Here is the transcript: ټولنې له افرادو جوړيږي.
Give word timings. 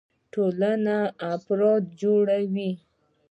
ټولنې 0.33 0.81
له 0.85 0.97
افرادو 1.33 1.91
جوړيږي. 2.01 2.71